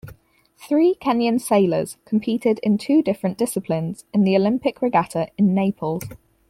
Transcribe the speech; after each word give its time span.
Three 0.57 0.95
Kenyan 0.99 1.39
sailors 1.39 1.95
competed 2.05 2.59
in 2.63 2.79
two 2.79 3.03
different 3.03 3.37
disciplines 3.37 4.03
in 4.11 4.23
the 4.23 4.35
Olympic 4.35 4.81
Regatta 4.81 5.27
in 5.37 5.53
Naples. 5.53 6.01